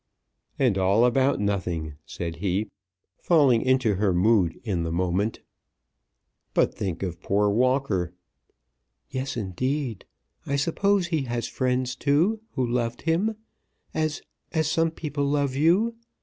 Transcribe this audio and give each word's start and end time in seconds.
"And 0.57 0.79
all 0.79 1.05
about 1.05 1.39
nothing," 1.39 1.93
said 2.07 2.37
he, 2.37 2.71
falling 3.19 3.61
into 3.61 3.97
her 3.97 4.15
mood 4.15 4.59
in 4.63 4.81
the 4.81 4.91
moment. 4.91 5.41
"But 6.55 6.73
think 6.73 7.03
of 7.03 7.21
poor 7.21 7.51
Walker." 7.51 8.11
"Yes, 9.11 9.37
indeed! 9.37 10.05
I 10.43 10.55
suppose 10.55 11.09
he 11.09 11.25
has 11.25 11.47
friends, 11.47 11.95
too, 11.95 12.41
who 12.53 12.65
loved 12.65 13.03
him, 13.03 13.35
as 13.93 14.23
as 14.51 14.67
some 14.67 14.89
people 14.89 15.25
love 15.25 15.53
you. 15.53 15.93